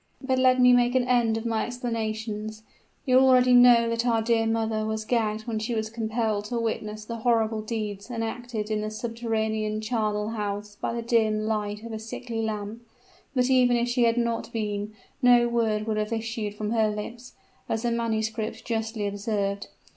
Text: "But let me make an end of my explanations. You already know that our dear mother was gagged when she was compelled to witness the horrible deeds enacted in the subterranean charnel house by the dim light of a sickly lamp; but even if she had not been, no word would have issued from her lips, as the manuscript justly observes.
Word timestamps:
"But 0.19 0.39
let 0.39 0.59
me 0.59 0.73
make 0.73 0.95
an 0.95 1.07
end 1.07 1.37
of 1.37 1.45
my 1.45 1.63
explanations. 1.63 2.63
You 3.05 3.19
already 3.19 3.53
know 3.53 3.87
that 3.87 4.03
our 4.03 4.23
dear 4.23 4.47
mother 4.47 4.83
was 4.83 5.05
gagged 5.05 5.41
when 5.43 5.59
she 5.59 5.75
was 5.75 5.91
compelled 5.91 6.45
to 6.45 6.57
witness 6.59 7.05
the 7.05 7.17
horrible 7.17 7.61
deeds 7.61 8.09
enacted 8.09 8.71
in 8.71 8.81
the 8.81 8.89
subterranean 8.89 9.79
charnel 9.79 10.29
house 10.29 10.75
by 10.75 10.91
the 10.91 11.03
dim 11.03 11.45
light 11.45 11.83
of 11.83 11.91
a 11.91 11.99
sickly 11.99 12.41
lamp; 12.41 12.81
but 13.35 13.51
even 13.51 13.77
if 13.77 13.87
she 13.89 14.05
had 14.05 14.17
not 14.17 14.51
been, 14.51 14.91
no 15.21 15.47
word 15.47 15.85
would 15.85 15.97
have 15.97 16.11
issued 16.11 16.55
from 16.55 16.71
her 16.71 16.89
lips, 16.89 17.33
as 17.69 17.83
the 17.83 17.91
manuscript 17.91 18.65
justly 18.65 19.05
observes. 19.05 19.67